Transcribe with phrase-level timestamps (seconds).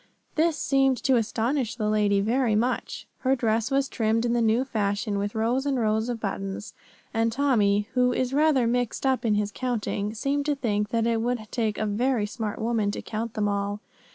[0.33, 3.07] This seemed to astonish the lady very much.
[3.19, 6.73] Her dress was trimmed in the new fashion, with rows and rows of buttons,
[7.13, 11.21] and Tommy, who is rather mixed up in his counting, seemed to think that it
[11.21, 13.79] would take a very smart woman to count them all.